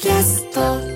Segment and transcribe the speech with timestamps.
[0.00, 0.87] キャスト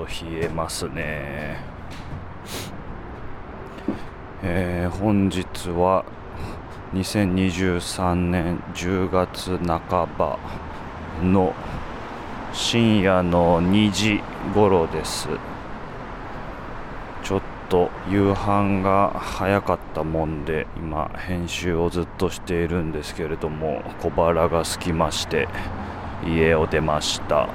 [0.00, 1.58] と冷えますね。
[4.42, 6.04] えー本日は
[6.94, 10.38] 2023年10月半ば
[11.22, 11.54] の
[12.52, 14.20] 深夜の2時
[14.54, 15.28] 頃です。
[17.22, 25.46] ちょっと夕飯が早かったもんで今編集をずっとしているんですけれども小腹が空きまして
[26.26, 27.48] 家を出ました。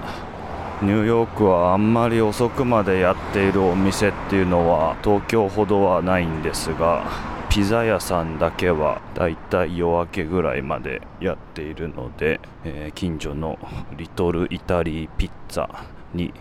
[0.81, 7.05] ニューヨークはあんまり遅くまでやっているお店っていうのは東京ほどはないんですが
[7.49, 13.57] ピザ屋さんだけはだいたい夜明けぐらいまでやっているので、えー近所の
[13.95, 15.69] リトルイタリーピッツァ
[16.13, 16.33] に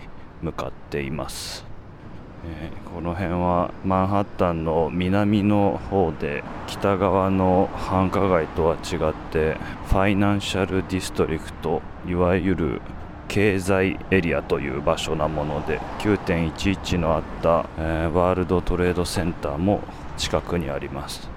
[0.43, 1.65] 向かっています、
[2.45, 12.83] えーこの辺はマンハッタンの南の方で北側の繁華街とは違ってファイナンシャルディストリクトいわゆる
[13.29, 19.81] 経済エリアという場所なもので9.11のあった、えーワールドトレードセンターも
[20.17, 21.29] 近くにあります。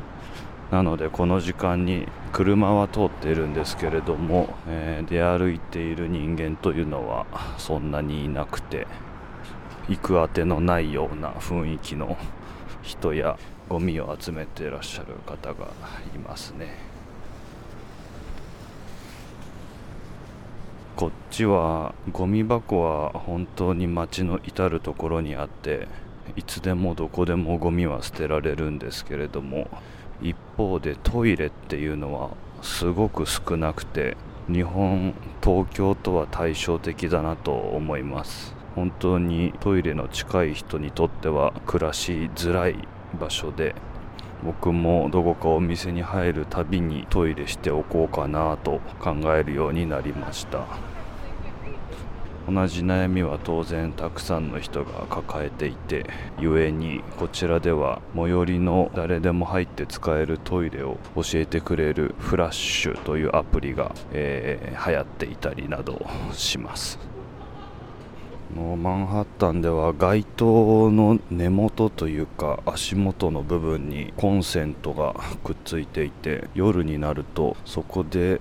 [0.71, 7.25] なのでこの時間に車は通っているんですけれども、えー出歩いている人間というのは
[7.57, 8.85] そんなにいなくて
[9.87, 12.17] 行くあてのないような雰囲気の
[12.81, 13.37] 人や
[13.69, 15.67] ゴミを集めていらっしゃる方が
[16.15, 16.96] いますね。
[20.97, 25.87] こっちはゴミ箱は本当に街の至る所にあって
[26.35, 29.67] いつでもどこでもゴミは捨てられるんですけれども
[30.23, 32.31] 一方でトイレっていうのは
[32.63, 34.17] すごく少なくて
[34.51, 35.13] 日本
[35.43, 38.55] 東京とは対照的だなと思います。
[38.73, 42.87] 本当にトイレの近い人にとっては暮らしづらい
[43.19, 43.75] 場所で
[44.43, 50.65] 僕もどこかお店に入るたびにトイレしておこうかなと考えるようになりました。
[52.49, 56.05] 同じ悩みは当然たくさんの人が抱えていて
[56.37, 67.16] 故にこちらでは最寄りの誰でも入って使えるトイレを教えてくれるフラッシュというアプリが、えー流行っていたりなどします。
[68.55, 75.13] もうマンハッタンでは街灯の根元というか足元の部分にコンセントが
[75.43, 78.39] くっついていて夜になるとそこで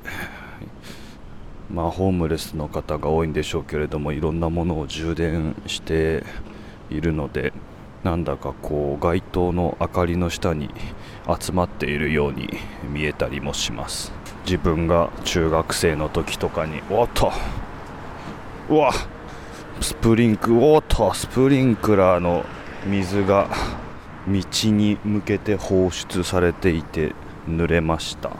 [1.72, 6.22] まあホームレスの方が多いんでしょうけれどもいろんなものを充電して
[6.88, 7.52] いるので
[8.04, 10.70] なんだかこう街灯の明かりの下に
[11.40, 12.48] 集まっているように
[12.92, 14.12] 見えたりもします。
[14.44, 17.32] 自分が中学生の時とかにおっと
[18.70, 19.15] うわっ
[19.80, 22.44] スプリンクおっとスプリンクラーの
[22.86, 23.48] 水が
[24.26, 27.12] 道に向けて放出されていて
[27.48, 28.30] 濡れました。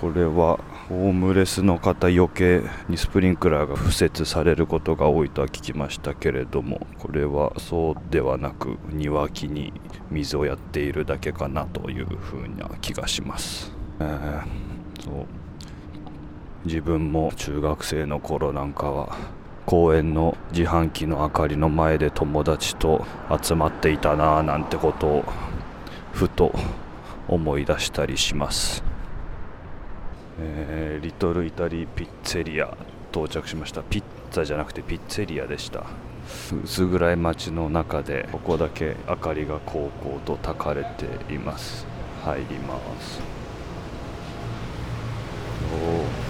[0.00, 0.58] これは
[0.88, 9.72] ホームレスの方除けにスプリンクラーが敷設されることが多いとは聞きましたけれどもこれはそうではなく庭木に
[10.10, 14.42] 水をやっているだけかなというふうな気がします、えー
[15.02, 15.26] そう。
[16.66, 19.16] 自分も中学生の頃なんかは
[19.66, 23.04] 公園の自販機の明かりの前で友達と
[23.42, 25.24] 集まっていたなぁなんてことを
[26.12, 26.52] ふと
[27.28, 28.84] 思い出したりします、
[30.38, 32.76] えーリトルイタリーピッツェリア
[33.12, 33.82] 到着しました。
[33.82, 35.84] ピッツァじゃなくてピッツェリアでした。
[36.64, 41.86] 薄暗い街の中でここだけ明かりがこうこうと焚かれています。
[42.24, 43.20] 入ります
[45.74, 46.24] おー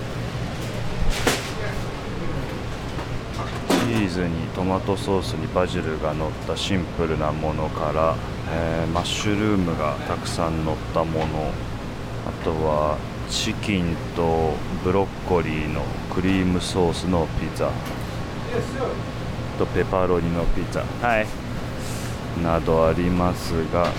[3.87, 8.15] チーズにトマトソースにバジルが乗ったシンプルなものから、
[8.53, 11.51] えーマッシュルームがたくさん乗ったもの。
[12.27, 12.97] あとは
[13.29, 14.53] チキンと
[14.85, 15.83] ブロッコリーの
[16.15, 17.71] クリームソースのピザ。
[19.59, 20.85] とペパロニのピザ。
[21.03, 21.27] はい。
[22.41, 23.91] などありますが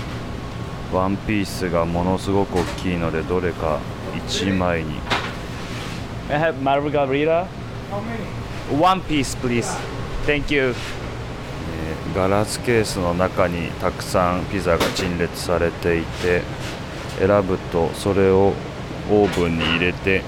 [0.92, 3.80] ワンピースがものすごく大きいのでどれか
[4.14, 4.98] 1枚に。
[6.30, 7.46] I have margarita
[8.80, 9.95] One piece please
[10.26, 10.74] Thank you.
[12.16, 16.42] ガラスケースの中にたくさんピザが陳列されていて
[17.18, 18.54] 選ぶとそれを
[19.10, 20.22] オーブンに入れて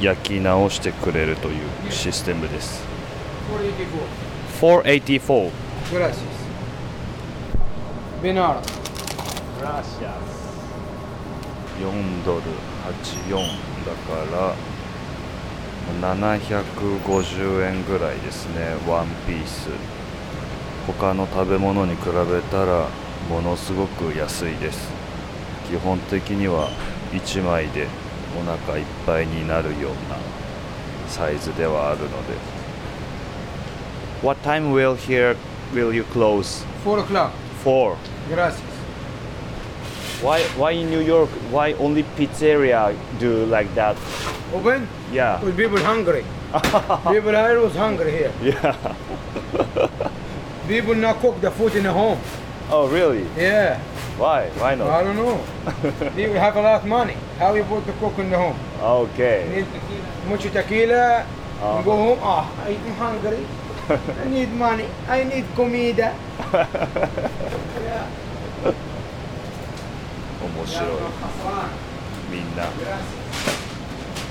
[0.00, 2.84] 焼き直してくれるというシステムです。
[4.60, 5.50] 484
[5.90, 6.14] Gracias.
[8.22, 8.62] Benar.
[9.60, 10.32] Gracias.
[11.80, 12.42] 4ドル
[13.28, 13.36] 84
[13.84, 14.71] だから。
[16.02, 18.74] 750円ぐらいですね。
[18.88, 19.68] ワンピース。
[20.84, 22.88] 他の食べ物に比べたら
[23.30, 24.90] ものすごく安いです。
[25.70, 26.70] 基本的には
[27.12, 27.86] 1枚で
[28.36, 30.16] お腹いっぱいになるような
[31.06, 32.34] サイズではあるので。
[34.24, 35.36] What time will here
[35.72, 36.66] will you close?
[36.84, 37.30] 4 o'clock.
[37.62, 37.96] Four.
[38.28, 38.71] Gracias
[40.22, 41.30] Why why in New York?
[41.50, 43.96] Why only pizzeria do like that?
[44.54, 45.40] open Yeah.
[45.42, 46.24] with people hungry
[47.14, 48.76] people here was hungry here Yeah.
[50.68, 52.18] people not cook the food in the home
[52.70, 53.24] Oh really?
[53.36, 53.80] yeah
[54.20, 54.48] Why?
[54.60, 54.88] Why not?
[54.92, 55.40] I don't know
[56.16, 59.48] people have a lot of money how you put the cook in the home Okay.
[59.48, 59.66] need
[60.28, 61.24] much tequila
[61.62, 63.46] and go home ah I'm hungry
[63.88, 66.12] I need money I need comida
[67.88, 68.06] yeah
[70.42, 70.88] 面白い。
[72.30, 72.68] みんな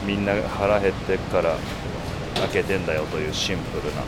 [0.05, 1.55] みんな腹減ってっから
[2.35, 4.03] 開けてんだよというシンプルな。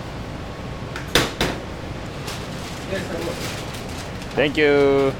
[4.36, 5.12] Thank you.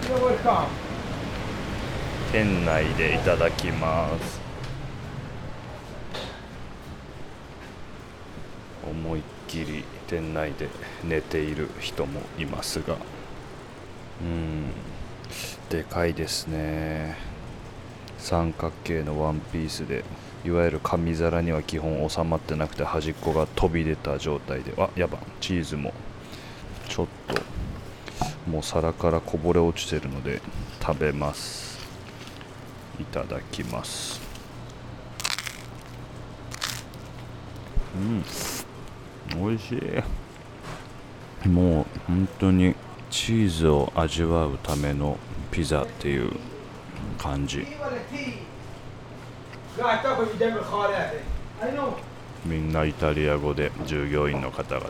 [2.34, 4.42] 店内でいただきます
[8.84, 10.68] 思いっきり店内で
[11.04, 12.98] 寝ている人もいますが
[14.24, 14.72] うん
[15.70, 17.16] でかいですね。
[18.18, 20.04] 三角形のワンピースで
[20.46, 24.74] いわゆる紙皿には基本収まってなくて端っこが飛び出た状態で。
[24.78, 25.94] あやばチーズも。
[26.90, 27.42] ちょっと
[28.50, 30.42] もう皿からこぼれ落ちてるので
[30.82, 31.80] 食べます。
[33.00, 34.22] いただきます。
[37.96, 38.24] うん。
[39.36, 39.76] 美味し
[41.46, 41.48] い。
[41.48, 42.76] もう本当に
[43.14, 45.20] チーズを味わうための
[45.52, 46.32] ピザっていう
[47.20, 47.60] 感じ
[52.44, 54.90] みんなイタリア語で従業員の方々が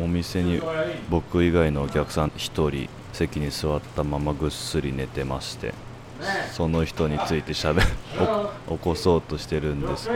[0.00, 0.62] お店に
[1.10, 5.74] 僕以外のお客さん1人席に座ったままぐっすり寝てまして
[6.52, 7.88] その人についてしゃべ起
[8.78, 10.14] こそうとしてるんですけ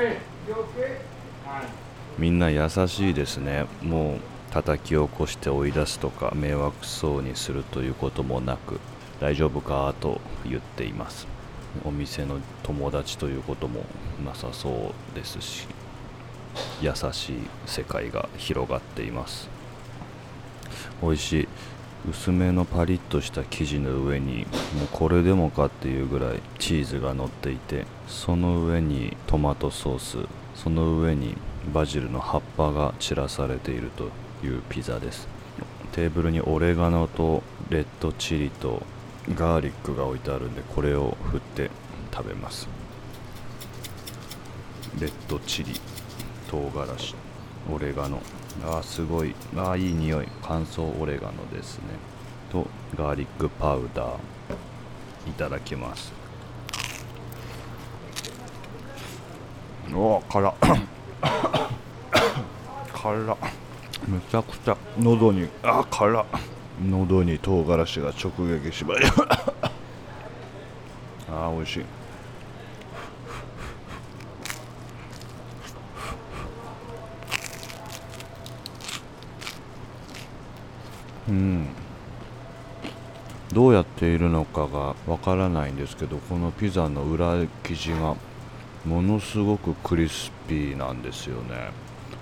[0.53, 0.65] ど。
[2.19, 3.67] みんな優しいですね。
[3.83, 4.19] もう
[4.53, 8.79] 叩き起こして追い出すとか迷惑そうにするということもなく
[9.21, 11.27] 大丈夫かと言っています。
[11.85, 13.85] お店の友達ということも
[14.25, 15.67] なさそうですし
[16.81, 19.49] 優しい世界が広がっています。
[21.03, 21.49] 美味しい
[22.09, 24.47] 薄めのパリッとした生地の上に
[24.79, 30.19] もうこれでもかっていうぐらいチーズが乗っていてその上にトマトソース
[30.55, 31.35] その上に
[31.73, 34.11] バジルの葉っぱが散らされていると
[34.47, 35.27] いうピザです。
[35.93, 38.83] テーブルにオレガノとレッドチリと
[39.35, 41.71] ガーリックが置いてあるんでこれを振って
[42.13, 42.69] 食べます。
[45.01, 45.73] レッドチリ
[46.51, 47.15] 唐辛子
[47.73, 48.21] オレガノ。
[48.65, 49.35] あーすごい。
[49.57, 50.29] あーいい匂い。
[50.43, 51.85] 乾燥オレガノですね。
[52.53, 52.67] と
[52.97, 54.15] ガーリックパウダー
[55.29, 56.13] いただきます。
[59.93, 60.94] おー辛っ。
[62.93, 63.37] 辛っ。
[64.09, 64.77] めちゃくちゃ。
[64.99, 66.25] 喉にあ辛っ。
[66.83, 69.23] 喉に唐辛子が直撃しました
[71.31, 71.85] あー美味しい。
[81.29, 81.69] うん。
[83.53, 88.17] どうやっているのかがわからないんですけどこのピザの裏生地が
[88.85, 91.71] ものすごくクリスピーなんですよね。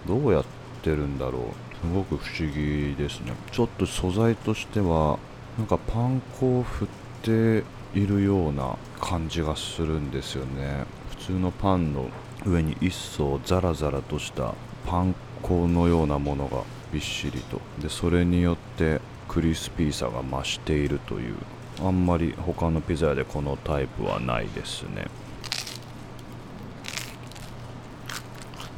[0.06, 0.44] どうやっ
[0.82, 1.86] てるんだろう。
[1.86, 3.32] すごく不思議ですね。
[3.50, 5.18] ちょっと素材としては
[5.58, 6.88] なんかパン粉を振っ
[7.22, 7.64] て
[7.98, 10.84] いるような感じがするんですよね。
[11.10, 12.06] 普通のパンの
[12.46, 14.54] 上に一層ザラザラとした
[14.86, 17.60] パン粉のようなものがびっしりと。
[17.80, 21.34] でそれによってクリスピーさが増しているという。
[21.80, 25.06] あんまり他のピザ屋でこのタイプはないですね。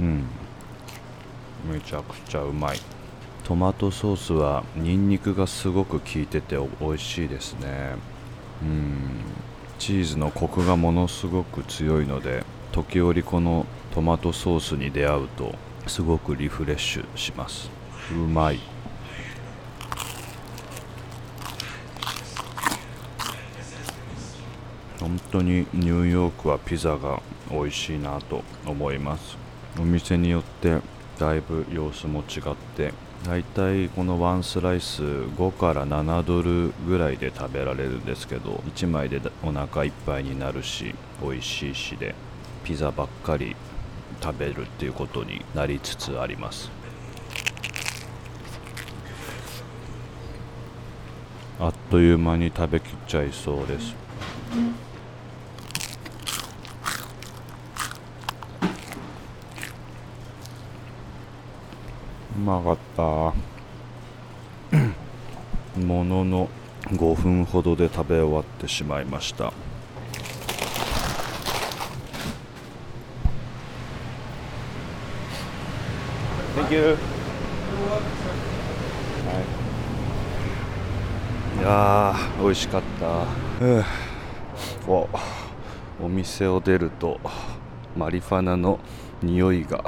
[0.04, 0.25] うん。
[1.73, 2.78] めちゃくちゃうまい。
[3.44, 7.96] トマトソースはニンニクがすごく効いてて美味しいですね。
[8.62, 9.16] うん。
[9.78, 15.54] チーズのコクがものすごく強いので時折このトマトソースに出会うと
[15.87, 17.70] すごくリフレッシュします。
[18.12, 18.61] うまい。
[25.00, 27.20] 本当にニューヨークはピザが
[27.50, 29.37] 美味しいなと思います。
[29.78, 30.81] お店によって
[31.19, 32.93] だいぶ様子も違って
[33.25, 42.14] だいたいこのワンスライス5から7ドルぐらいで食べられるんですけど1枚でお腹いっぱいになるし美味しいしで
[42.62, 43.57] ピザばっかり
[44.23, 46.71] 食べるっていうことになりつつあります。
[51.61, 53.95] あっという間に食べきっちゃいそうです。
[62.44, 63.02] まかった。
[65.80, 66.48] ものの
[66.90, 69.52] 5分ほどで食べ終わってしまいました。
[76.54, 76.96] Thank you.
[81.60, 81.62] い。
[81.62, 83.24] やー美味しかった。
[84.86, 85.08] お
[86.02, 87.18] お店を出ると
[87.96, 88.78] マリファナの
[89.22, 89.82] 匂いが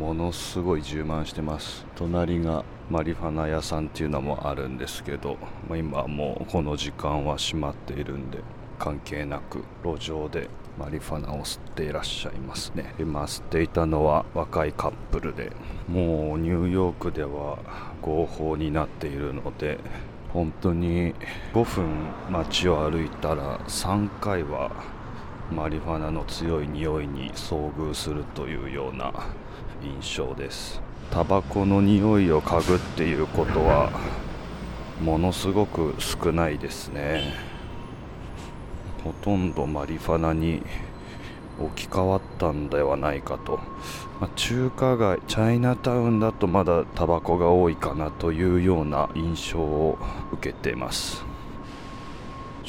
[0.00, 1.84] ものすごい充満してます。
[1.94, 5.36] 隣がマリファナ屋さんっていうのもあるんですけど、
[5.68, 8.38] まあ、今はもうこの時間は閉まっているんで
[8.78, 12.94] 関係なく路上でマリファナを吸っていらっしゃいますね。
[12.98, 15.52] 今吸っていたのは若いカップルで
[15.86, 17.58] もうニューヨークでは
[18.00, 19.78] 合法になっているので
[20.32, 21.14] 本当に
[21.52, 21.86] 5分
[22.30, 24.72] 街を歩いたら3回は
[25.52, 29.12] マリファナの強い匂いに遭遇するというような
[29.82, 30.82] 印象です。
[31.10, 33.90] タバコの匂いを嗅ぐっていうことは
[35.02, 37.34] ものすごく少ないですね。
[39.02, 40.62] ほとんどマリファナに
[41.58, 43.58] 置き換わったんではないかと、
[44.20, 49.98] まあ、中華街チャイナタウンだとまだタバコが多いかなというような印象を
[50.32, 51.29] 受けてます。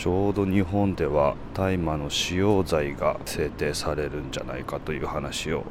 [0.02, 5.64] ちょうど日本では大麻の使用罪が制定されるんじゃないかという話を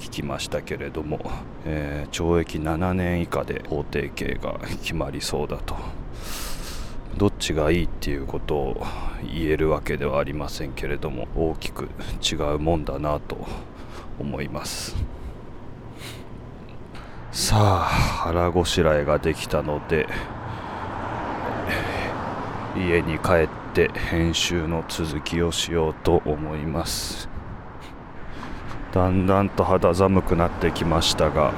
[0.00, 1.20] 聞きましたけれども、
[1.64, 5.76] えー、懲役7年以下で法定刑が決まりそうだと。
[7.16, 8.86] どっちがいいっていうことを
[9.22, 11.88] 言えるわけではありませんけれども大きく
[12.20, 13.46] 違うもんだなと
[14.18, 14.96] 思います。
[17.30, 20.08] さあ腹ごしらえができたので
[22.76, 27.28] 家に帰って編集の続きをしようと思います。
[28.92, 31.52] だんだんと肌寒くなってきましたが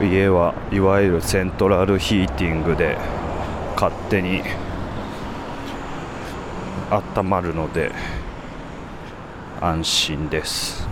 [0.00, 2.96] 家はいわゆるセントラルヒーティングで
[3.74, 4.42] 勝手に
[6.90, 7.92] 温まるので
[9.60, 10.91] 安心です。